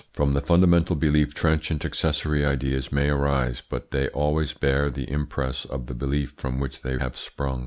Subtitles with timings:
[0.13, 5.63] From the fundamental belief transient accessory ideas may arise, but they always bear the impress
[5.63, 7.59] of the belief from which they have sprung.